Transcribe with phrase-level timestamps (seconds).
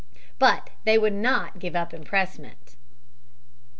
[0.39, 2.75] But they would not give up impressment.